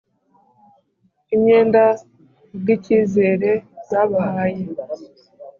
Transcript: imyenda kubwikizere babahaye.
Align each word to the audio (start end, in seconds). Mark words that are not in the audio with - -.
imyenda 1.35 1.83
kubwikizere 2.47 3.51
babahaye. 3.89 4.63